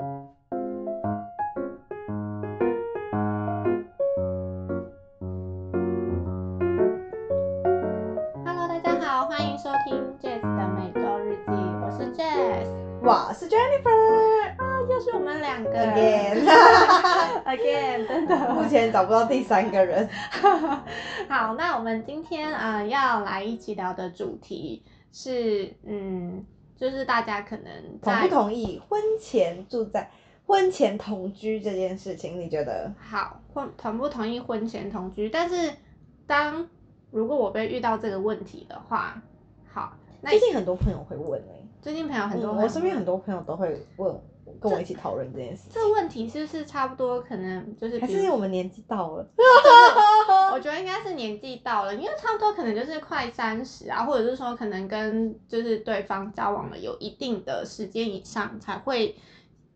[0.00, 0.32] Hello，
[8.66, 12.66] 大家好，欢迎收听 Jazz 的每周日记，我是 Jazz，
[13.02, 13.90] 我是 Jennifer
[14.56, 16.48] 啊，又是我们两个 again，again，
[18.08, 18.54] 真的。
[18.54, 20.08] 目前找不到第三个人。
[21.28, 24.82] 好，那我们今天啊、呃要来一起聊的主题
[25.12, 26.46] 是，嗯，
[26.80, 27.66] 就是大家可能
[28.00, 30.10] 同不同意婚前住在
[30.46, 32.40] 婚前同居这件事情？
[32.40, 32.90] 你觉得？
[32.98, 35.28] 好婚同不同意婚前同居？
[35.28, 35.72] 但是
[36.26, 36.66] 当
[37.10, 39.22] 如果我被遇到这个问题的话，
[39.70, 44.18] 好，那最近很多朋友会问哎、最近朋友很多、嗯我身边很多朋友都会问，
[44.58, 45.72] 跟我一起讨论这件事情。
[45.74, 47.20] 这问题是不是差不多？
[47.20, 49.28] 可能就是还是因为我们年纪到了？
[50.52, 59.14] 我觉得应该是年纪到了，因为差不多可能就是快三十啊，或者是说可能跟就是对方交往了有一定的时间以上，才会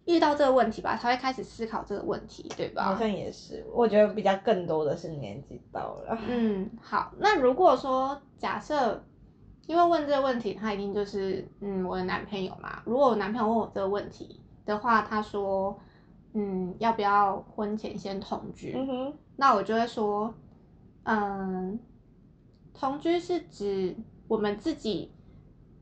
[0.05, 2.85] 遇到这个问题吧，才会开始思考这个问题，对吧？
[2.85, 6.19] 好像也是，我觉得比较更多的是年纪到了。
[6.29, 9.03] 嗯，好，那如果说假设，
[9.67, 12.83] 因为问这个问题，他一定就是嗯我的男朋友嘛。
[12.85, 15.79] 如果我男朋友问我这个问题的话，他说
[16.35, 18.75] 嗯要不要婚前先同居？
[18.77, 20.35] 嗯哼，那我就会说，
[21.05, 21.79] 嗯，
[22.75, 23.97] 同居是指
[24.29, 25.11] 我们自己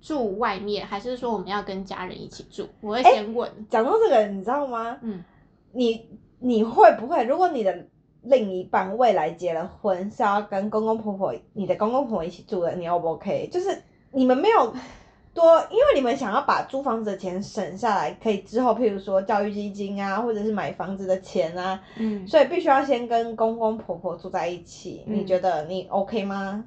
[0.01, 2.69] 住外面，还是说我们要跟家人一起住？
[2.81, 4.99] 我会先问，讲到这个，你知道吗？
[5.03, 5.25] 嗯，
[5.73, 7.87] 你你会不会，如果你的
[8.23, 13.49] 另一半未来结了婚，是要跟公公婆婆、你的公公婆婆一起住的，你 O 不 OK？
[13.53, 14.75] 就是你们没有
[15.35, 25.05] 多，因为你们想要把租房子的钱省下来，可以之后譬如说教育基金啊，或者是买房子的钱啊，嗯，所以必须要先跟公公婆婆住在一起。
[25.07, 26.65] 嗯你觉得你 OK 吗？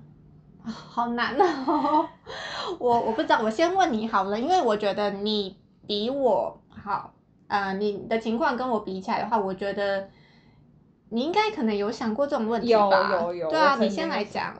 [0.63, 2.07] 好难哦，
[2.79, 5.55] 我我不知道，我先问你好了，因为我觉得你
[5.85, 7.13] 比我好，
[7.47, 10.09] 呃，你的情况跟我比起来的话，我觉得
[11.09, 13.11] 你应该可能有想过这种问题有吧？
[13.21, 14.55] 有有，对啊，你先来讲，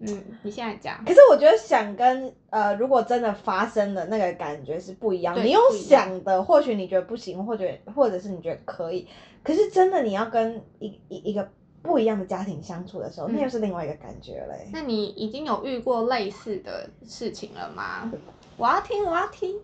[0.00, 5.34] 嗯，你现在讲，可是我觉得想跟呃，如果真的发生的那个感觉是不一样。
[5.34, 9.06] 对你用想的，或许你觉得不行，或者或者是你觉得可以，
[9.42, 11.46] 可是真的你要跟一一一个
[11.82, 14.68] 不一样的家庭相处的时候，嗯那又是另外一个感觉嘞。
[14.72, 18.10] 那你已经有遇过类似的事情了吗？
[18.56, 19.58] 我要听，我要听。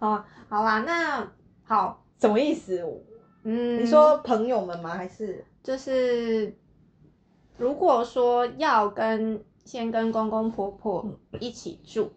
[0.00, 1.30] 好，好啦，那
[1.62, 2.84] 好，什么意思？
[3.44, 4.90] 嗯，你说朋友们吗？
[4.90, 6.54] 还是就是
[7.56, 11.06] 如果说要跟先跟公公婆婆
[11.38, 12.10] 一起住，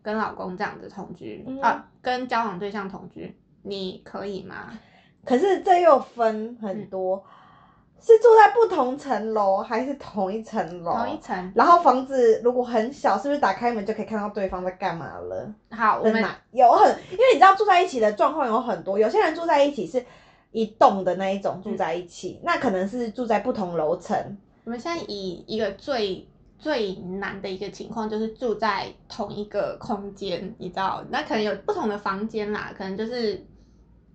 [0.00, 4.78] 跟老公这样子同居、嗯啊，跟交往对象同居，你可以吗？
[5.24, 7.24] 可是这又分很多，
[8.00, 10.92] 是住在不同层楼还是同一层楼？
[10.92, 11.52] 同一层。
[11.56, 15.52] 然后房子如果很小，是不是打开门就可以看到对方在干嘛了？
[15.70, 20.06] 好，我们有很，因为你知道住在一起的状况有很多，有些人住在一起是
[20.52, 24.38] 一栋的那一种住在一起，那可能是住在不同楼层。
[24.62, 26.26] 我们现在以一个最
[26.64, 33.44] 最难的一个情况，就是住在同一个空间，你知道，那可能有不同的房间啦，可能就是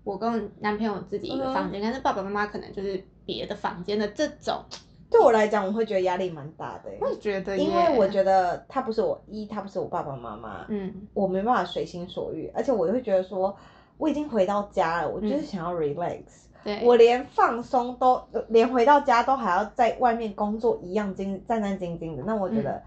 [0.03, 4.63] 我跟男朋友自己一个房间，但是爸爸妈妈可能就是别的房间的这种，
[5.11, 13.55] 对我来讲，我会觉得压力蛮大的欸、我也觉得，因为我觉得他不是我一，他不是我爸爸妈妈，嗯我没办法随心所欲，而且我会觉得说，
[13.99, 15.45] 我已经回到家了，我就是嗯。
[15.45, 16.23] 想要 relax，、
[16.63, 22.83] 对，我连放松都，连回到家都还要在外面工作一样精战战兢兢的，那我觉得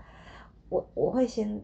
[0.68, 1.62] 我我会先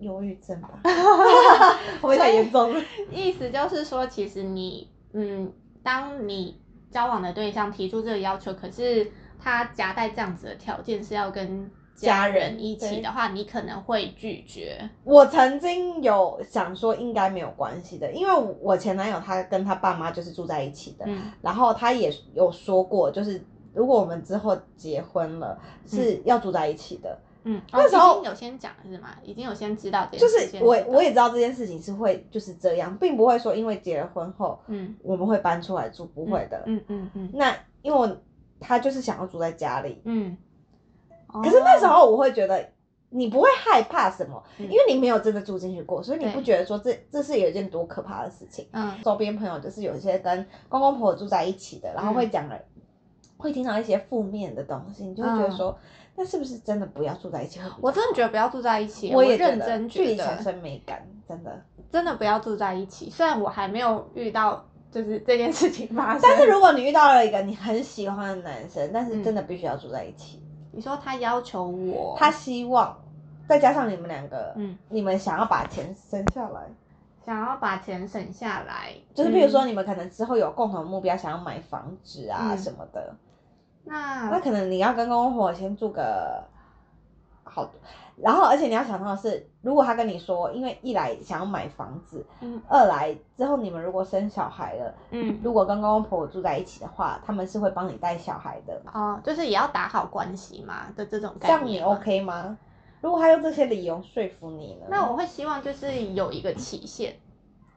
[0.00, 2.74] 忧郁症吧， 会不会太严重？
[2.74, 2.80] 了？
[3.10, 5.52] 意思就是说，其实你，嗯，
[5.82, 14.88] 当你交往的对象提出这个要求，可是他夹带这样子的条件是要跟家家人人一起的话，你可能会拒绝。
[15.02, 23.42] 我曾经有想说应该没有关系的，因为我前男友他跟他爸妈就是住在一起的，嗯然后他也有说过，就是
[23.72, 27.18] 如果我们之后结婚了，是要住在一起的。
[27.48, 29.10] 嗯，那时候哦、已经有先讲了是吗？
[29.22, 36.60] 已经有先知道这件就，是我我也知道这件事情是会就是这样，并不会说因为结了婚后嗯我们会搬出来住，不会的。
[36.66, 38.16] 嗯嗯嗯那因为我
[38.58, 40.36] 他就是想要住在家里，嗯。
[41.42, 42.68] 可是那时哦候我会觉得。
[43.08, 48.66] 你不会害怕什么，嗯因为你没有真的住进去过，所以你不觉得说这这是有一件多可怕的事情。
[48.72, 52.58] 嗯周边朋友就是有一些跟公公婆婆住在一起的，然后嗯会讲了，
[53.36, 55.78] 会听到一些负面的东西，你就会觉得说，
[56.16, 61.62] 那是不是真的不要住在一起我真的觉得不要住在一起，我也觉认真觉距离产生美感，真的。
[61.92, 63.08] 真的不要住在一起。
[63.08, 70.42] 虽然我还没有遇到就是这件事情发生，但是如果你遇到了一个你很喜欢的男生，但是嗯真的必须要住在一起，
[70.76, 72.94] 你说他要求我，他希望
[73.48, 76.60] 再加上你们两个，嗯，你们想要把钱省下来，
[77.24, 79.68] 想要把钱省下来，就是比如说嗯。
[79.68, 82.58] 你们可能之后有共同目标，想要买房子啊嗯。
[82.58, 83.14] 什么的，
[83.84, 86.44] 那那可能你要跟公公婆婆先住个
[87.42, 87.70] 好，
[88.22, 101.78] 然后而且你要想到的是，如果他跟你说，因为一来想要买房子，嗯二来之后你们如果生小孩了，嗯如果跟公公婆婆住在一起的话，他们是会帮你带小孩的，哦，就是也要打好关系嘛的这种这样你。
[101.80, 102.56] OK 吗？
[103.02, 104.86] 如果他用这些理由说服你呢？
[104.88, 107.14] 那我会希望就是有一个期限，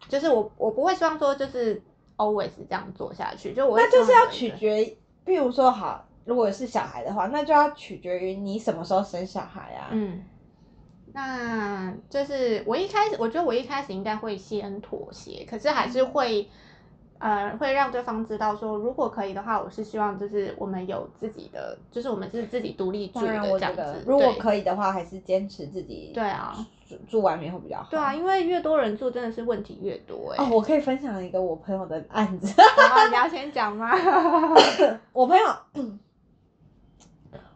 [0.08, 1.84] 就是我我不会希望说就是
[2.16, 4.96] always 这样做下去，就我那就是要取决，
[5.26, 9.90] 比如说好，如果是小孩的话，那就要取决于你什么时候生小孩啊。
[9.92, 10.24] 嗯，
[11.14, 16.50] 那就是我一开始，我觉得我一开始应该会先妥协，可是还是嗯会，
[17.18, 24.04] 呃，会让对方知道说，如果可以的话，我是希望就是我们有自己的，就是我们是自己独立住的这样子。
[24.06, 26.56] 如果可以的话，还是坚持自己对啊，
[26.88, 27.88] 住住外面会比较好。
[27.90, 32.54] 对啊，因为越多人住真的是问题越多哎、哦，我可以分享一个我朋友的案子。
[33.10, 33.92] 你要先讲吗？
[35.12, 35.46] 我朋友，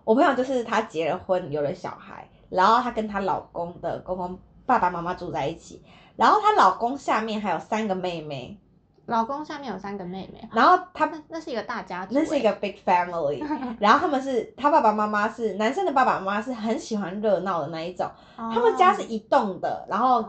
[0.03, 5.81] 我朋友就是她结了婚，有了小孩，然后她跟她老公的公公爸爸妈妈住在一起，
[6.15, 8.57] 然后她老公下面还有三个妹妹，
[9.05, 13.43] 老公下面有三个妹妹，然后他们那是一个大家族、那是一个 big family，
[13.79, 18.07] 然后他们是他爸爸妈妈是男生的爸爸妈妈是很喜欢热闹的那一种，
[18.37, 20.23] 哦，他们家是一栋的，然后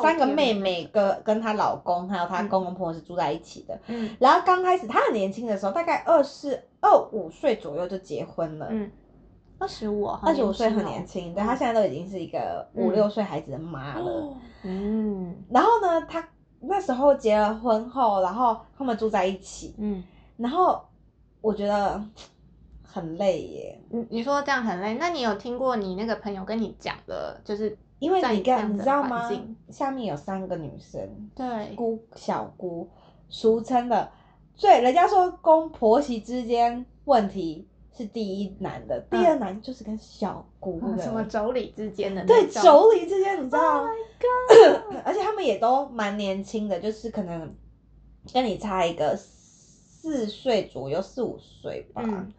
[0.00, 4.16] 三个妹妹跟跟她老公还有她嗯公公婆婆是住在一起的，嗯。
[4.18, 8.90] 然后刚开始她很年轻的时候，大概二十二五岁左右就结婚了，嗯，
[9.58, 14.36] 二十五，二十五岁很哦年轻，对她现在都已经是一个五嗯六岁孩子的妈了。
[14.62, 15.34] 嗯。
[15.48, 16.28] 然后呢，她
[16.60, 20.02] 那时候结了婚后，然后他们住在一起，嗯，
[20.36, 20.80] 然后
[21.40, 22.02] 我觉得
[22.82, 29.30] 很累耶，你你说这样很累，那你有听过你那个朋友跟你讲的，就是因为在你知道吗？
[29.70, 31.00] 下面有三个女生，
[31.34, 32.88] 对，姑小姑，
[33.28, 34.10] 俗称的，
[34.54, 47.54] 最人家说公婆媳之间问题是第一难的，第二难就是跟小姑的，嗯什么妯娌之间的那对妯娌之间，你知道 Oh 吗 而且他们也都蛮年轻的，就是可能
[48.32, 52.02] 跟你差一个四岁左右，四五岁吧。
[52.04, 52.32] 嗯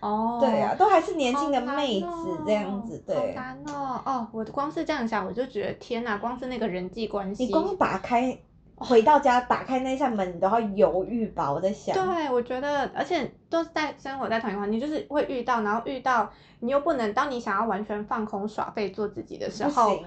[0.00, 3.32] 哦，对啊，都还是年轻的妹子哦这样子，好对。
[3.34, 8.38] 难哦哦，我光是这样想，我就觉得天哪，光是那个人际关系，你光打开，
[8.76, 11.52] 回到家打开那扇门，你都要犹豫吧？
[11.52, 11.94] 我在想。
[11.94, 16.30] 对，我觉得，而且都是在生活在同一个环境，就是会遇到，然后遇到
[16.60, 19.98] 你又不能，当你想要完全放空耍废做自己的时不候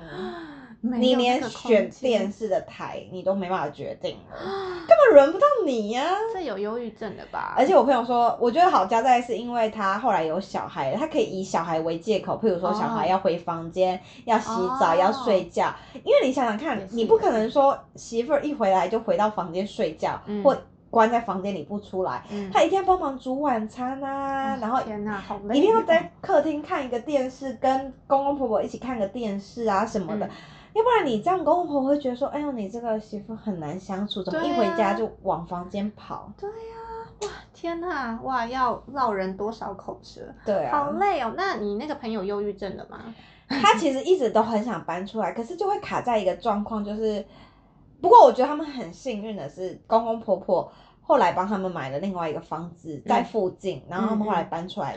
[0.82, 4.38] 你连选电视的台你都没办法决定了，
[4.88, 7.56] 根本轮不到你呀、这有忧郁症的吧？
[7.58, 20.56] 而且我朋友说，我觉得好加在是因为他后来有小孩，他可以以小孩为借口，譬如说小孩哦要回房间、要洗澡、哦要睡觉，因为你想想看你不可能说媳妇儿一回来就回到房间睡觉，嗯或
[20.90, 30.26] 关在房间里不出来，嗯他一定要帮忙煮晚餐啊，然后天哪，好累哦，一定要在客厅看一个电视，跟公公婆婆一起看个电视啊什么的。
[30.26, 30.30] 嗯
[30.78, 36.32] 要不然你这样公公婆婆会觉得说，哎呦，你这个媳妇很难相处，怎么一回家就往房间跑？
[36.38, 36.76] 对呀、
[37.22, 41.34] 哇，天呐，哇，要绕人多少口舌，对啊，好累哦。
[41.36, 43.16] 那你那个朋友忧郁症了吗？
[43.50, 47.26] 他其实一直都很想搬出来，可是就会卡在一个状况，就是，
[48.00, 50.72] 不过我觉得他们很幸运的是，公公婆婆
[51.02, 54.96] 后来帮他们买了另外一个房子在附近，然后他们后来搬出来，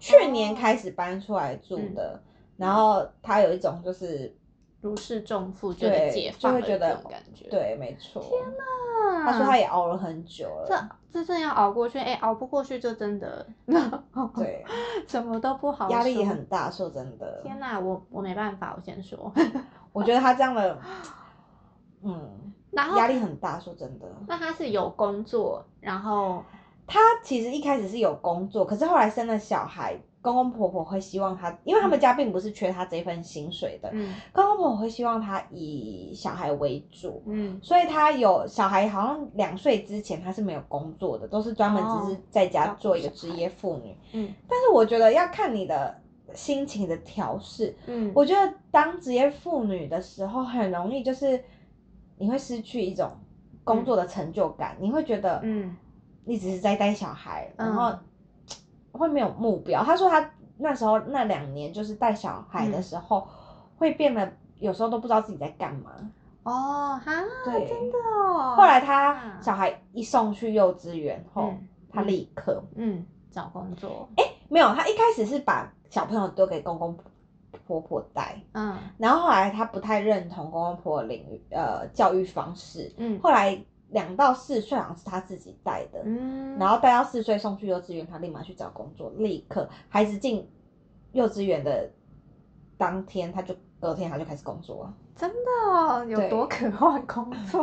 [0.00, 2.20] 去年开始搬出来住的，
[2.56, 4.34] 然后他有一种就是，
[4.80, 7.48] 如释重负，觉得解放了就会觉得这种感觉。
[7.48, 13.46] 对，没错，天哪，他说他也熬了很久了，这真的要熬过去，哎、熬不过去就真的
[14.36, 14.64] 对，
[15.06, 19.32] 什么都不好，压力也很大，说真的，天哪，我我没办法，我先说。
[19.92, 20.78] 我觉得他这样的，
[22.02, 24.06] 嗯，然后压力很大，说真的。
[24.28, 26.44] 那他是有工作，然后
[26.86, 34.14] 他其实一开始是有工作，可是后来生了小孩，公公婆婆会希望他，因为他们家并不是缺他这份薪水的，嗯。
[34.32, 37.58] 公公婆婆会希望他以小孩为主，嗯。
[37.62, 43.96] 所以他有小孩，好像两岁之前他是没有工作的，都是专门只是在家做一个职业妇女。
[44.12, 44.32] 嗯。
[44.48, 45.98] 但是我觉得要看你的
[46.34, 51.42] 心情的调试，嗯，我觉得当职业妇女的时候，很容易就是
[52.18, 53.10] 你会失去一种
[53.64, 55.76] 工作的成就感，你会觉得，嗯。
[56.22, 57.98] 你只是在带小孩，嗯然后
[58.92, 59.82] 会没有目标。
[59.84, 63.26] 他说他那时候那两年就是带小孩的时候，
[63.76, 65.90] 会变得有时候都不知道自己在干嘛。
[66.42, 67.12] 哦哈，
[67.44, 68.54] 对，真的哦。
[68.56, 74.08] 后来他啊小孩一送去幼稚园后，嗯他立刻嗯找工作，
[74.48, 76.96] 没有，他一开始是把小朋友丢给公公
[77.66, 90.48] 婆婆带，嗯然后后来他不太认同公公婆婆领域呃教育方式，嗯后来两到四岁好像是他自己带的，嗯，然后带到四岁送去幼稚园，他立马去找工作，立刻孩子进
[91.12, 91.90] 幼稚园的
[92.78, 94.94] 当天，他就隔天他就开始工作了。
[95.16, 97.60] 真的哦有多渴望工 作？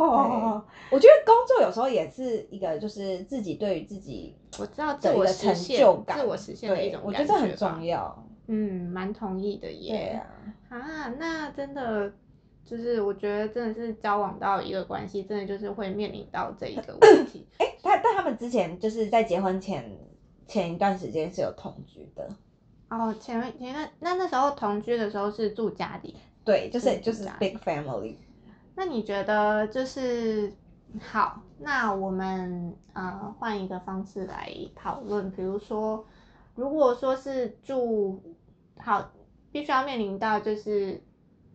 [0.92, 8.24] 我觉得工作有时候也是一一个就是自己对于自己我知道自我的成就感，自我实现的一对种我觉得这很重要。
[8.46, 10.22] 嗯，蛮同意的耶。
[10.70, 12.12] 对啊，啊，那真的
[12.68, 17.46] 就是我觉得真的是交往到一个关系，真的就是会面临到这一个问 题。
[17.58, 19.98] 哎，他但他们之前就是在结婚前
[20.46, 22.28] 前一段时间是有同居的，
[22.90, 28.16] 哦，前面前那那那时候同居的时候是住家里，对，就是就是 big family。
[28.74, 30.52] 那你觉得就是
[31.00, 31.42] 好？
[31.58, 36.04] 那我们呃换一个方式来讨论，比如说，
[36.54, 38.22] 如果说是住
[38.78, 39.10] 好，
[39.50, 41.02] 必须要面临到就是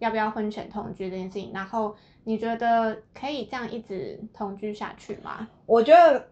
[0.04, 1.96] 要不要婚前同居这件事情，然后
[2.26, 5.48] 你觉得可以这样一直同居下去吗？
[5.66, 6.28] 我觉得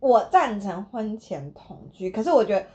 [0.00, 2.66] 我赞成婚前同居，可是我觉得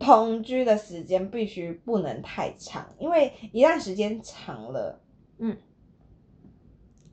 [0.00, 5.00] 同居的时间必须不能太长，因为一旦时间长了
[5.38, 5.56] 嗯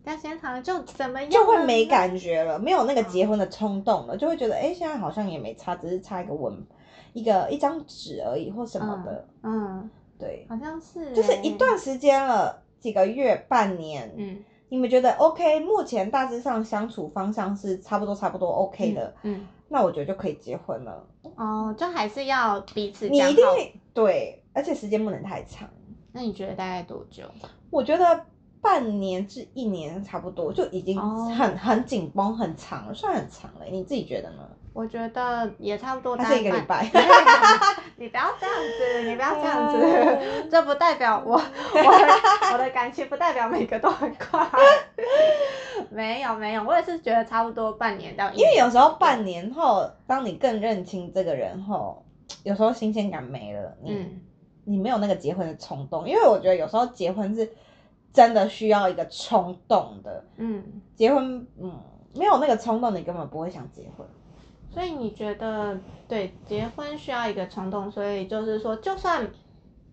[0.04, 1.30] 但时间长了就怎么样？
[1.30, 1.86] 就会没。
[1.86, 6.66] 感觉了，没有那个结婚的冲动了，就会觉得哎、诶现在好像也没差，只是差一个吻
[7.14, 15.60] 一个一张纸而已或什么的，嗯，对，好像是欸，就是一段时间了，几个月、半年，嗯你们觉得 OK？
[15.60, 21.06] 目前大致上相处方向是差不多差不多 OK 的，嗯那我觉得就可以结婚了。
[21.36, 23.18] 哦，就还是要彼此你。
[23.18, 25.70] 一定会对，而且时间不能太长。
[26.12, 27.24] 那你觉得大概多久？
[27.70, 28.26] 我觉得
[28.66, 33.66] 半年至一年差不多就已经哦很、很紧绷、很长了，算很长了。
[33.70, 34.40] 你自己觉得呢？
[34.74, 36.84] 我觉得也差不多，还是一个礼拜？
[37.96, 44.46] 你不要这样子，你不要这样子，嗯 这不代表我我的我的感情不代表每个都很快。
[45.90, 48.40] 没有没有，我也是觉得差不多半年到一年。
[48.40, 52.04] 因为有时候半年后，当你更认清这个人后，
[52.44, 54.22] 有时候新鲜感没了，你、嗯
[54.68, 56.10] 你没有那个结婚的冲动。
[56.10, 57.48] 因为我觉得有时候结婚是
[58.16, 61.80] 真的需要一个冲动的，嗯，结婚嗯
[62.16, 64.08] 没有那个冲动，你根本不会想结婚。
[64.72, 69.30] 所以你觉得对结婚需要一个冲动，所以就是说，就算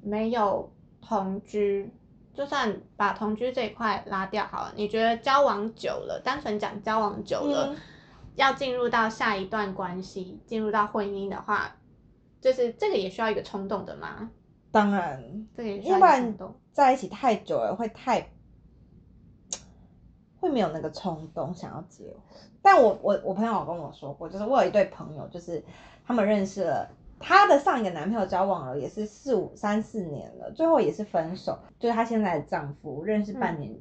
[0.00, 1.92] 没有同居，
[2.32, 7.76] 就算把同居这一块拉掉好了，你觉得交往久了，单纯讲交往久了，嗯
[8.34, 11.76] 要进入到下一段关系，进入到婚姻的话，
[12.40, 14.30] 就是这个也需要一个冲动的吗？
[14.72, 16.36] 当然，这个也要一个要不然。
[16.72, 18.26] 在一起太久了会太
[20.40, 22.16] 会没有那个冲动想要结婚。
[22.62, 25.62] 但我我我朋友有跟我说过，就是我有一对朋友，就是
[26.06, 26.90] 他们认识了。
[27.24, 31.56] 她的上一个男朋友交往了也是四五三四年了，最后也是分手。
[31.78, 33.72] 就是她现在的丈夫认识半年，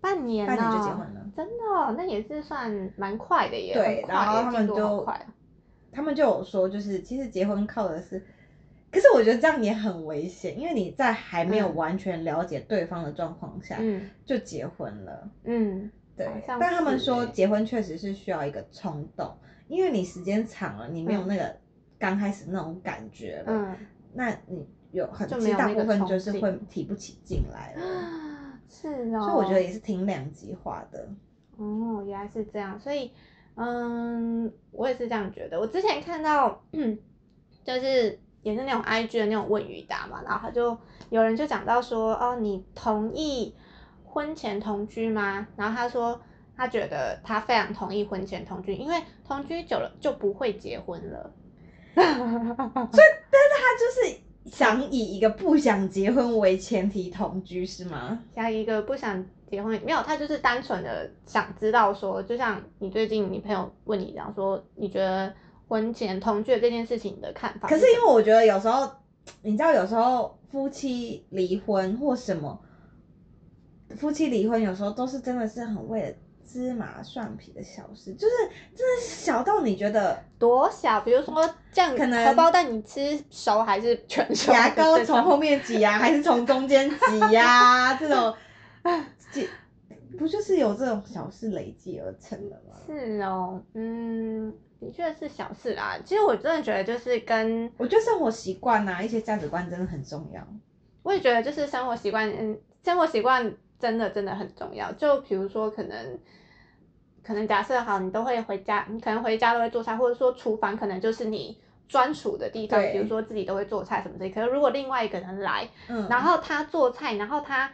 [0.00, 1.26] 半年半年就哦结婚了。
[1.34, 3.72] 真的哦、那也是算蛮快的耶。
[3.72, 5.32] 对然后他们耶进度好就快哦
[5.92, 8.22] 他们就有说，就是其实结婚靠的是，
[8.90, 15.30] 可是我觉得这样也很危险，因为你在还没有嗯完全了解对方的状况下、嗯就结婚了。
[15.44, 19.32] 嗯，对但他们说结婚确实是需要一个冲动，
[19.68, 21.56] 因为你时间长了，你没有嗯那个
[21.98, 23.76] 刚开始那种感觉了，嗯。
[24.12, 31.08] 那你有很大部分就是劲会提不起劲来了， 是哦，所以我觉得也是挺两极化的。
[31.56, 33.12] 哦，原来是这样，所以
[33.54, 35.60] 嗯，我也是这样觉得。
[35.60, 36.98] 我之前看到，嗯，
[37.62, 40.76] 就是也是那种 IG 的那种问与答嘛，然后他就
[41.10, 43.54] 有人就讲到说，哦，你同意
[44.04, 45.46] 婚前同居吗？
[45.56, 46.20] 然后他说
[46.56, 51.32] 他觉得他非常同意婚前同居，因为同居久了就不会结婚了。
[51.94, 54.20] 所以，但是他就是
[54.56, 58.18] 想以一个不想结婚为前提同居是吗？
[58.34, 65.34] 下一个不想结婚，没有，他就是单纯的想知道说，就像你最近你朋友问你讲说，你觉得
[65.70, 67.78] 婚前同居的这件事情的看法可？
[67.78, 68.90] 是因为我觉得有时候，
[69.42, 72.60] 你知道有时候夫妻离婚或什么，
[73.96, 78.34] 夫妻离婚有时候都是真的是很为了芝麻蒜皮的小事，就是
[78.74, 84.52] 真的是小到你觉得多小，比如说酱可能荷包蛋你吃熟还是全熟？
[84.52, 88.34] 牙膏从后面挤呀、还是从中间挤呀、这种
[89.30, 89.48] 挤
[90.18, 92.74] 不就是有这种小事累积而成的吗？
[92.84, 95.98] 是哦，嗯，的确是小事啦。
[96.04, 100.40] 其实我真的觉得就是跟我觉得生活习惯呐，一些价值观真的很重要。
[101.02, 104.90] 我也觉得就是生活习惯，嗯，生活习惯真的真的很重要。
[104.92, 106.18] 就比如说，可能
[107.22, 111.58] 可能假设好，你都会回家，你可能回家都会做菜，或者说厨房可能就是你
[111.88, 114.30] 专属的地方，对比如说自己都会做菜什么之类。
[114.30, 117.70] 可是如果另外一个人来，嗯，然后他做菜，然后他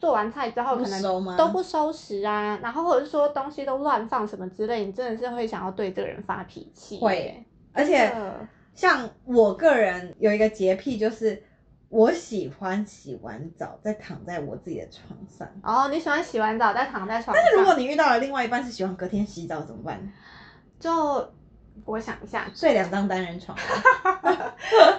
[0.00, 7.00] 做完菜之后可能都不收拾啊，然后或者是说东西都乱放什么之类，你真的是会想要对这个人发脾气耶。
[7.00, 8.10] 会而且
[8.74, 11.42] 像我个人有一个洁癖，就是
[11.90, 15.46] 我喜欢洗完澡再躺在我自己的床上。
[15.62, 20.00] 哦，你喜欢洗完澡再躺在床上，但是如果你遇到了另外一半是喜欢隔天洗澡怎么办？
[20.78, 21.30] 就
[21.84, 23.56] 我想一下，睡两张单人床。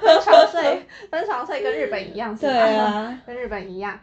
[0.01, 2.51] 分床睡，分床睡跟日本一样是吧？
[2.53, 3.99] 对啊， 跟日本一样。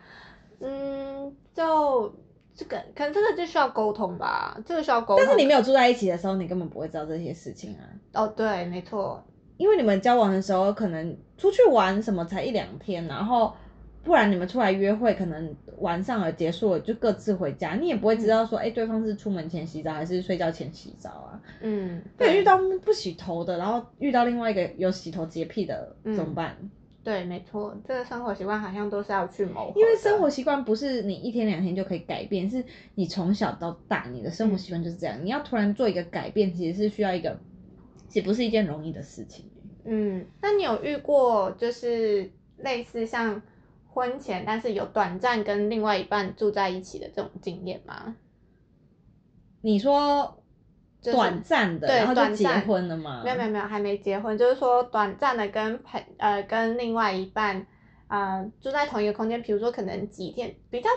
[0.60, 2.14] 嗯，就
[2.54, 5.24] 这个，可能这个就需要沟通吧，这个需要沟通。
[5.24, 7.82] 但是你没有住在一起的时候，你根本不会知道这些事情啊。
[8.14, 9.22] 哦，对，没错，
[9.56, 13.54] 因为你们交往的时候，可能出去玩什么才一两天，然后
[14.02, 21.40] 不然你们出来约会，可能晚上而结束了就各自回家，你也不会知道说，哎、对方是出门前洗澡还是睡觉前洗澡啊。
[21.60, 26.56] 嗯，对，遇到不洗头的，然后遇到另外一个有洗头洁癖的，嗯怎么办？
[27.08, 29.42] 对，没错，这个生活习惯好像都是要去
[29.74, 32.62] 因为生活习惯不是你一天两天就可以改变，是
[32.96, 35.24] 你从小到大你的生活习惯就是这样。
[35.24, 37.40] 你要突然做一个改变，其实是需要一个，
[38.12, 39.50] 也不是一件容易的事情。
[39.86, 43.40] 嗯，那你有遇过就是类似像
[43.86, 48.16] 婚前，但是有短暂跟另外一半住在一起的这种经验吗？
[49.62, 50.42] 你说
[51.00, 53.22] 就是短暂的，对然后就结婚了嘛？
[53.24, 57.66] 没有没有没有，还没结婚，就是说短暂的跟朋呃跟另外一半
[58.08, 60.88] 呃住在同一个空间，比如说可能几天比较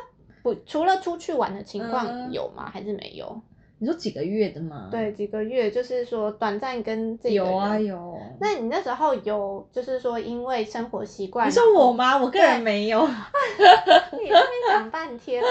[0.42, 2.70] 不除了出去玩的情况嗯有吗？
[2.74, 3.42] 还是没有？
[3.78, 7.80] 你说几个月的吗？，对，几个月，就是说短暂跟这个有啊。
[7.80, 8.16] 有。
[8.40, 12.16] 那你那时候有就是说因为生活习惯，你说我吗？
[12.16, 15.48] 我个人对没有，你那边讲半天啊。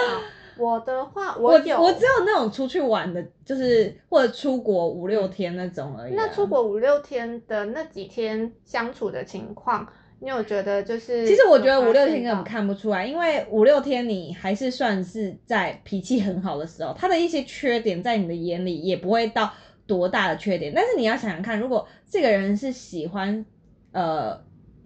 [0.61, 9.87] 我的话，我有，我只有那种出去玩的，就是或者出国五六天那种而已啊、那出国五六天的那几天相处的情况，
[10.19, 11.27] 你有觉得就是？
[11.27, 19.51] 其实我觉得五六天根本看不出来，因为五六天你还是算是在脾气很好的时候，他的一些缺点在你的眼里也不会到
[19.87, 20.71] 多大的缺点。
[20.75, 23.43] 但是你要想想看，如果这个人是喜欢
[23.91, 24.39] 呃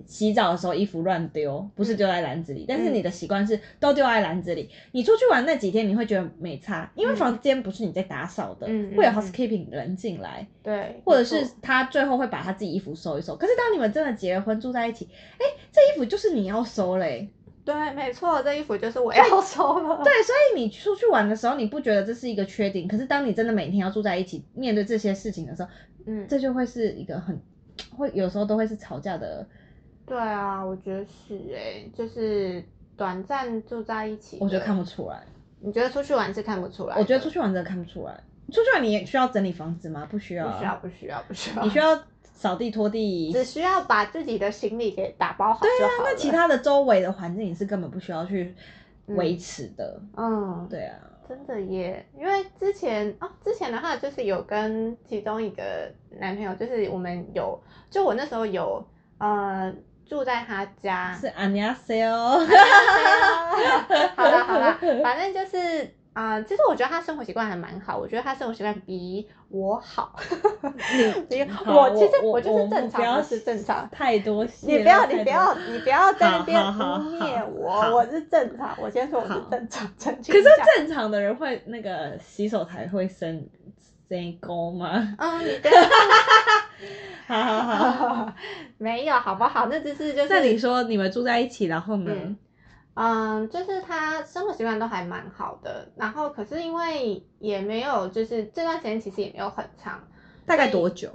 [0.06, 10.48] 洗澡的时候衣服乱丢，不是丢在篮子里，但是你的习惯是都丢在篮子里，你出去玩那几天你会觉得没差，因为嗯房间不是你在打扫的，会有嗯 housekeeping 人进来。
[10.62, 13.36] 对，或者是他最后会把他自己衣服收一收。
[13.36, 17.30] 可是当你们真的结了婚住在一起，哎，这衣服就是你要收嘞。
[17.64, 20.04] 对，没错，这衣服就是我要收了。
[20.04, 22.88] 对，所以你出去玩的时候，你不觉得这是一个缺点？
[22.88, 25.70] 可是当你真的每天要住在一起，面对这些事情的时候，
[26.06, 27.42] 嗯，这就会是一个很
[27.98, 29.48] 会有时候都会是吵架的。
[30.06, 32.64] 对啊，我觉得是哎、就是
[32.96, 34.84] 短暂住在一起，我觉得看不。
[34.84, 35.24] 出来，
[35.60, 36.96] 你觉得出去玩是看不出来？
[36.98, 38.14] 我觉得出去玩真的看不出来。
[38.52, 40.08] 出去玩你也需要整理房子吗？
[40.12, 41.64] 不需要、啊，不需要，不需要，不需要。
[41.64, 43.34] 你需要扫地拖地。
[43.34, 46.10] 只需要把自己的行李给打包好就好了。
[46.12, 48.54] 那其他的周围的环境你是根本不需要去
[49.08, 50.00] 维持的。
[50.16, 58.86] 嗯，对啊，真的耶，因为之前哦，之前的话就是有跟其中一个男朋友，就是我们有，就我那时候有
[59.18, 59.74] 呃
[60.08, 61.14] 住在他家。
[61.20, 62.40] 是阿尼亚塞哦。
[64.16, 65.94] 好啦好啦，反正就是。
[66.16, 70.16] 啊、其实我觉得他生活习惯还蛮好，我觉得他生活习惯比我好，
[71.28, 73.90] 比 我其实我,就是正常，我是正常。
[73.92, 79.86] 太多，你不要你不要你不要在那边污蔑我，我是正常，我先说我是正常。
[80.00, 80.44] 可是
[80.78, 83.46] 正常的人会那个洗手台会生
[84.08, 85.16] C 沟吗？
[85.18, 85.76] 嗯，你等一。
[87.28, 88.34] 好 好好。
[88.78, 89.68] 没有好不好？
[89.70, 92.12] 那只是就是那你说你们住在一起，然后呢？
[92.16, 92.38] 嗯
[92.98, 100.02] 嗯，就是他生活习惯都还蛮好的，然后可是因为也没有，就是这段时间其实也没有很长，
[100.46, 101.10] 大概多久？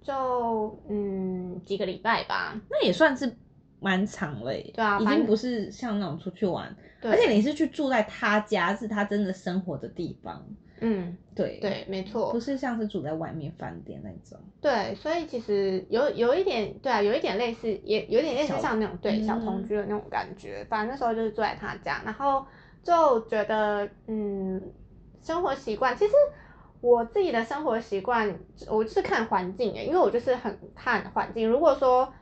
[0.00, 2.54] 就嗯几个礼拜吧。
[2.70, 3.36] 那也算是
[3.80, 4.70] 蛮长了耶。
[4.74, 10.40] 对啊已经不是像那种出去玩，而且你是去住在他家，是他真的生活的地方。
[10.84, 14.38] 嗯，对，对，没错不，是像是住在外面饭店那种。
[14.60, 20.64] 对，所以其实有有一点，对啊，有一点类似，也有点类似像那种对小同嗯居的那种感觉。
[20.68, 22.44] 反正那时候就是住在他家，然后
[22.82, 24.60] 就觉得，嗯，
[25.22, 26.12] 生活习惯，其实
[26.80, 31.48] 我自己的生活习惯，我就是看环境诶，因为我就是很看环境。
[31.48, 32.12] 如果说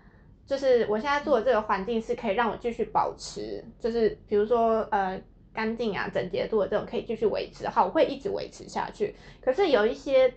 [0.47, 5.21] 就是我现在住的这个环境是可以让我继续保持，就是比如说呃
[5.53, 9.15] 干净啊、整洁度的这种可以继续维持的话，我会一直维持下去。
[9.41, 10.35] 可是有一些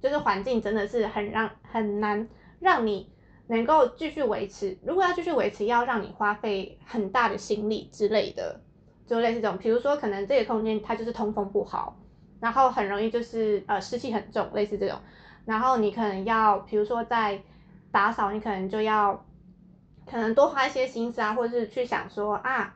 [0.00, 2.28] 就是环境真的是很让很难
[2.60, 3.10] 让你
[3.48, 4.76] 能够继续维持。
[4.84, 8.60] 如果要继续维持，要让你花费很大的心力之类的，
[9.06, 11.98] 就类似这种，比如说可能这个空间它就是通风不好，
[12.40, 14.98] 然后很容易就是呃湿气很重，类似这种。
[15.44, 17.40] 然后你可能要比如说在
[17.92, 19.24] 打扫，你可能就要
[20.06, 22.74] 可能多花一些心思啊，或者是去想说啊，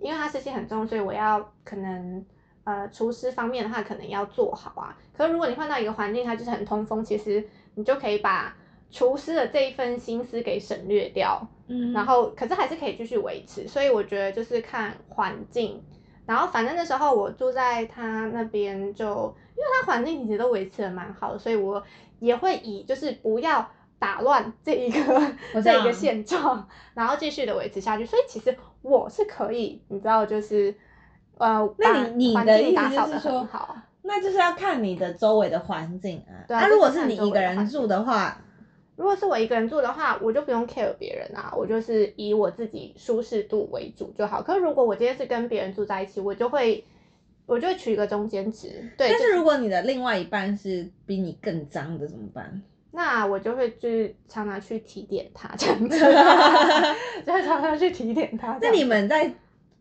[0.00, 2.24] 因为它湿气很重，所以我要可能
[2.64, 4.96] 呃厨师方面的话可能要做好啊。
[5.16, 8.56] 可是如果你换到一个环境，它就是很通风，其实你就可以把
[8.90, 13.66] 厨师的这一份心思给省略掉，嗯然后可是还是可以继续维持。
[13.66, 15.82] 所以我觉得就是看环境。
[16.26, 19.04] 然后反正那时候我住在他那边就，
[19.56, 21.80] 因为他环境其实都维持的蛮好的，所以我
[22.18, 25.32] 也会以就是不要打乱这一个
[25.62, 28.04] 这一个现状，然后继续的维持下去。
[28.04, 28.56] 所以其实
[28.88, 30.74] 我是可以，你知道，就是
[31.38, 33.76] 呃，那你你的意思就是说好。
[34.02, 36.46] 那就是要看你的周围的环境啊。
[36.46, 38.40] 对啊那、如果是你一个人住的话，
[38.94, 44.40] 如果是我一个人住的话，我就不用 care 别人啊，我就是以我自己舒适度为主就好。
[44.40, 46.84] 可是如果我今天是跟别人住在一起，我就会
[47.46, 48.88] 我就会取一个中间值。
[48.96, 52.62] 对，但是如果你的另外一半是比你更脏的怎么办？
[52.96, 55.98] 那我就会去 常常去提点他这样子，
[57.26, 58.70] 就会常常去提点他那。
[58.70, 59.30] 你们在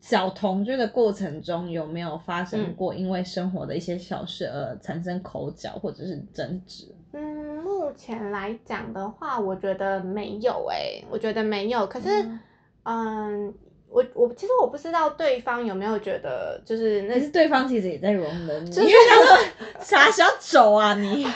[0.01, 6.93] 小同居的过程中，有没有发生嗯过因为生活的一些小事而产生口角或者是争执？
[7.13, 7.23] 嗯，
[7.63, 11.87] 目前来讲的话，我觉得没有诶、我觉得没有。
[11.87, 12.39] 可是，嗯
[12.83, 13.53] 嗯，
[13.89, 19.37] 我我其实我不知道对方有没有觉得，就是那是对方其实也在容忍你，就是因 为他说
[19.79, 21.25] 傻小丑啊你。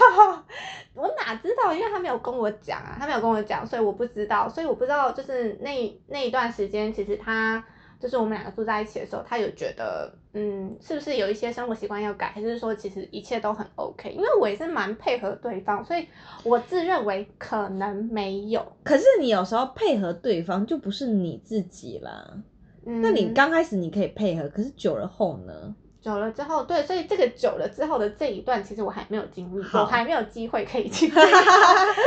[0.94, 1.74] 我哪知道？
[1.74, 7.64] 因为他没有跟我讲啊，他没有跟我讲，所以我不知道，所以我不知道，就是那那一段时间，其实他
[8.00, 14.10] 就是我们两个住在一起的时候，他有觉得，嗯，是不是有一些生活习惯要改，还是说其实一切都很 OK？
[14.12, 16.08] 因为我也是蛮配合对方，所以
[16.44, 18.66] 我自认为可能没有。
[18.84, 22.42] 可是你有时候配合对方就不是你自己啦。
[22.86, 25.76] 嗯，那你刚开始你可以配合，可是久了后呢？
[26.02, 31.14] 久了之后，对，所以这个久了之后的这一段，其实我还没有经历我还没有机会可以经历。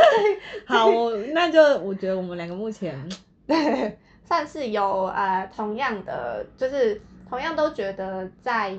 [0.67, 3.09] 好，我那就我觉得我们两个目前
[3.47, 8.79] 对，算是有呃同样的，就是同样都觉得在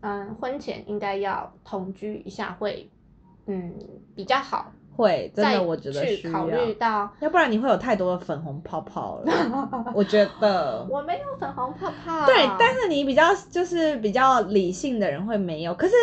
[0.00, 2.90] 嗯婚前应该要同居一下会
[3.46, 3.74] 嗯
[4.14, 9.32] 比较好，会真的，我觉得需去考要，虑到要不然你会有太多的粉红泡泡了。
[9.94, 15.94] 我觉得，我没有粉红泡泡，对，但是你比较就是比较理性的人会没有，可是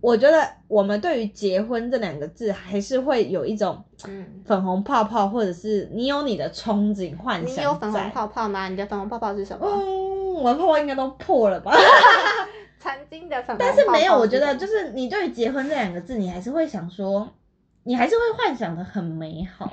[0.00, 8.10] 我觉得我们对于结婚这两个字还是会有一种嗯，粉红泡泡，或者是你有你的憧憬幻想你想有粉红。
[8.10, 8.68] 泡泡吗？
[8.68, 9.66] 你的粉红泡泡是什么？
[9.66, 11.72] 嗯，我的泡泡应该都破了吧？
[12.78, 17.28] 曾经的粉红泡泡但是没有，我觉得就是你对于结婚这两个字，你还是会想说，
[17.88, 19.70] 你还是会幻想的很美好。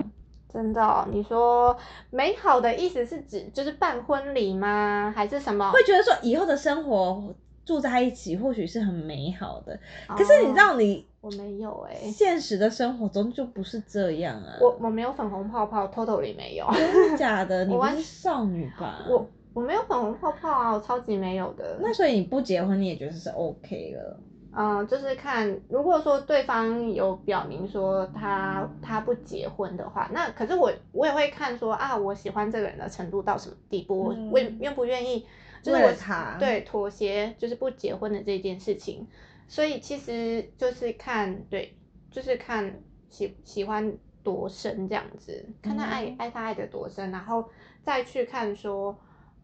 [0.47, 1.77] 真的哦、你说
[2.11, 5.11] 美好的意思是指就是办婚礼吗？
[5.13, 5.69] 还是什么？
[5.73, 14.55] 会觉得说以后的生活住在一起或许是很美好的，可是你知哦道你我没有哎、现实的生活中就不是这样啊。
[14.61, 16.65] 我我没有粉红泡泡，totally 没有。
[16.73, 17.65] 真的假的？
[17.67, 19.05] 你不是少女吧？
[19.09, 21.77] 我我没有粉红泡泡啊，我超级没有的。
[21.81, 24.17] 那所以你不结婚你也觉得是 OK 了。
[24.57, 35.25] 嗯、就是看如果说对方有表明说他他不结婚的话，那可是我我也会看说啊，我喜欢这个人的程度到什么地步，我嗯我愿不愿意，
[35.61, 39.05] 就是我他对妥协，就是不结婚的这件事情。
[39.47, 41.75] 所以其实就是看对，
[42.09, 47.49] 就是看喜喜欢多深这样子，看他爱、嗯爱他爱的多深，然后
[47.83, 48.97] 再去看说。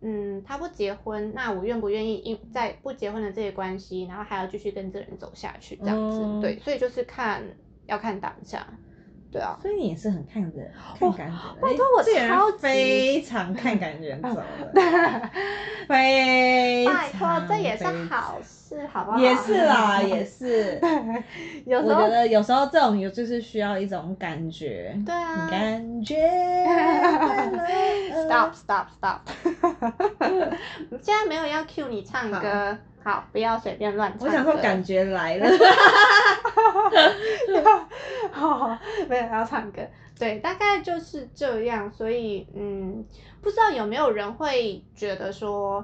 [0.04, 7.44] 嗯，他不结婚，那我愿不愿意因在不结婚的这些关系，然后还要继续跟这个人走下去，这样子，嗯对，所以就是看
[7.86, 8.66] 要看当下，
[9.32, 14.36] 对啊，所以你也是很看人看感觉，拜托我这个人超级非常看感觉走
[14.74, 14.82] 的，
[15.88, 18.61] 非拜托，这也是好事，
[18.92, 19.18] 好不好？
[19.18, 20.80] 也是啦， 也是。
[21.66, 26.16] 有时候我觉得有时候这种有就是需要一种感觉，对啊感觉。
[28.28, 29.20] stop stop stop，
[31.02, 34.28] 现在没有要 cue 你唱歌，好，不要随便乱唱。
[34.28, 35.48] 我想说感觉来了，
[38.34, 39.82] 哦，没有要唱歌，
[40.20, 41.92] 对，大概就是这样。
[41.92, 43.04] 所以，嗯，
[43.42, 45.84] 不知道有没有人会觉得说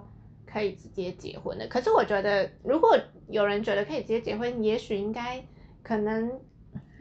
[0.52, 1.68] 可以直接结婚的？
[1.68, 2.98] 可是我觉得，如果
[3.30, 5.44] 有人觉得可以直接结婚，也许应该
[5.84, 6.40] 可能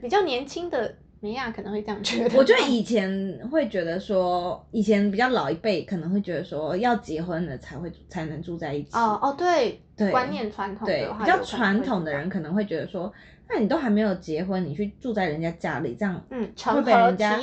[0.03, 2.39] 比较年轻的梅亚可能会这样觉得。
[2.39, 8.97] 我觉得以前会觉得说，以前比较老一辈可能会觉得说，要结婚了才会才能住在一起。
[8.97, 13.13] 哦哦，对，对观念传统对的话，比较传统的人可能会觉得说，
[13.49, 17.41] 那你都还没有结婚，你去住在人家家里，这样嗯，会成被人家？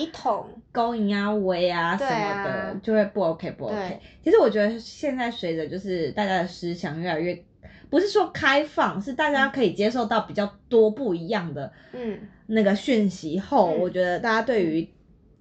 [0.72, 4.00] 勾引啊、围啊什么的，就会不 OK 不 OK。
[4.24, 7.44] 其实我觉得现在随着就是大家的思想越来越，
[7.92, 12.18] 不是说开放，是大家可以接受到比较多不一样的嗯，
[12.54, 14.88] 那个讯息后，嗯我觉得大家对于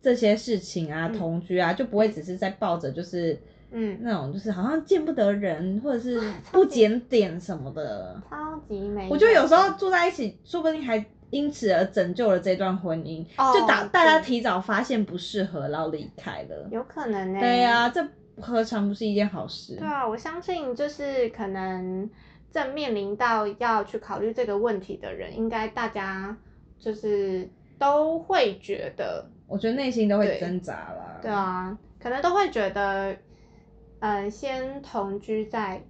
[0.01, 3.39] 这些事情啊，嗯同居啊，就不会只是在抱着就是
[3.71, 6.21] 嗯，那种就是好像见不得人，或者是
[6.51, 8.21] 不检点什么的。
[8.29, 9.09] 超级美。
[9.09, 16.69] 我觉得有时候住在一起，说不定还因此而拯救了这段婚姻，哦就打大家提早发现不适合，然后离开了。
[16.71, 18.07] 有可能呢、对呀、这
[18.39, 19.77] 何尝不是一件好事？
[19.77, 22.11] 对啊，我相信就是可能
[22.53, 26.37] 正面临到要去考虑这个问题的人，应该大家
[26.83, 31.21] 就是都会觉得，我觉得内心都会挣扎啦。
[31.23, 33.17] 对啊，可能都会觉得，
[34.01, 35.81] 呃，先同居再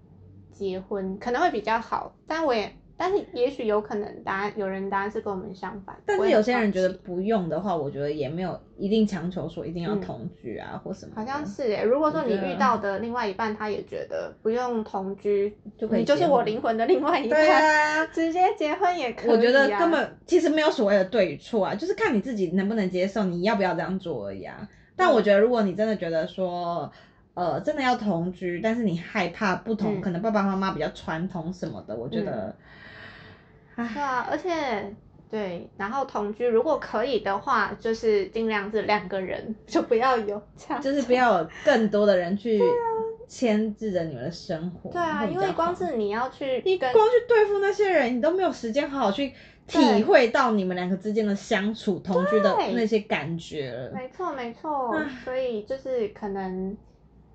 [0.52, 2.14] 结婚可能会比较好。
[2.26, 11.12] 但我也，但是也许有可能答案有人答案是跟我们相反，但是有些人觉得不用的话，我觉得也没有一定强求说一定要嗯同居啊、或什么。
[11.16, 18.06] 好像是诶，如果说你遇到的另外一半，他也觉得不用同居，就可以你就是我灵魂的另外一半，对啊。
[18.12, 19.32] 直接结婚也可以、啊。
[19.32, 24.68] 我觉得根本其实没有所谓的对与错啊，就是看你自己能不能接受，你要不要这样做而已啊。
[24.94, 26.90] 但嗯我觉得，如果你真的觉得说，
[27.34, 32.54] 呃，真的要同居，但是你害怕不同，嗯可能爸爸妈妈比较传统什么的，我觉得，唉，
[33.76, 34.94] 对啊，而且
[35.30, 40.82] 对，然后同居如果可以的话，就是尽量是两个人，就不要有这样。
[40.82, 42.60] 就是不要有 更多的人去
[43.26, 44.90] 牵制着你们的生活。
[44.90, 49.32] 对啊，因为光是你要去跟你光去对付那些人，你都没有时间好好去
[49.66, 53.90] 体会到你们两个之间的相处、同居的那些感觉了。
[53.94, 56.76] 没错没错唉，所以就是可能。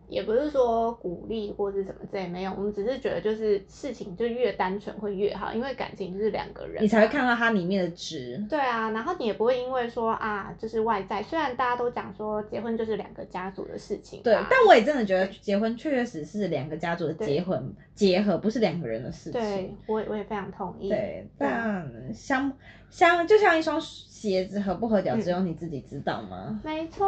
[0.09, 8.43] 也不是说鼓励或是什么之类没有，我们只是觉得就是事情就越单纯会越好，因为感情就是两个人，你才会看到它里面的值。
[8.49, 19.77] 对啊，然后你也不会因为说啊，就是外在，虽然大家都讲说结婚就是两个家族的事情啊，对，但我也真的觉得结婚确确实实是两个家族的结婚结合，不是两个人的事情对情。
[19.87, 20.89] 我也我也非常同意。
[20.89, 22.51] 对，但相
[22.89, 23.79] 相就像一双
[24.19, 26.59] 鞋子合不合脚，嗯只有你自己知道吗？
[26.63, 27.05] 没错，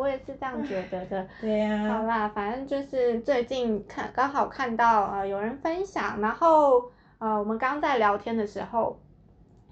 [0.00, 1.26] 我也是这样觉得的。
[1.40, 8.98] 对呀、好啦，反正就是最近看刚好看到呃有人分享，然后呃我们刚刚在聊天的时候，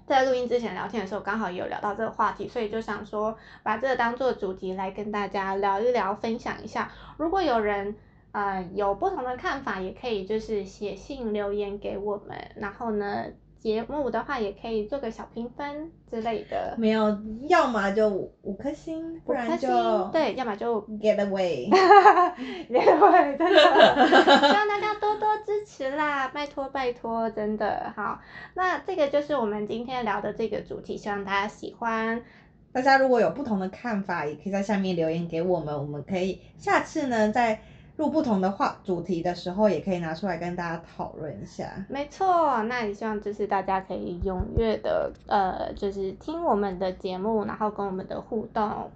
[0.07, 6.89] 在录音之前聊天的时候，刚好也有聊到这个话题，所以就想说把这个当做主题来跟大家聊一聊，分享一下。
[7.17, 7.95] 如果有人
[8.31, 13.25] 呃有不同的看法，也可以就是写信留言给我们，然后呢
[13.59, 16.75] 节目的话也可以做个小评分之类的。
[16.77, 21.69] 没有，要么就五颗星，不然就星对，要么就 get away。
[22.69, 24.07] 也会真的，
[24.47, 28.19] 希望大家多多支持啦，拜托拜托，真的好。
[28.53, 32.23] 那这个就是我们今天聊的这个主题，希望大家喜欢。
[32.71, 37.59] 大家如果有不同的看法，也可以在下面留言给我们，我们可以下次呢在
[37.99, 41.69] 录不同的话主题的时候，也可以拿出来跟大家讨论一下。
[41.89, 48.89] 没错，那也希望就是大家可以踊跃的呃，就是听我们的节目，然后跟我们的互动。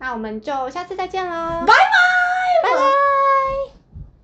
[0.00, 1.72] 那我们就下次再见喽，拜拜
[2.64, 3.77] 拜拜。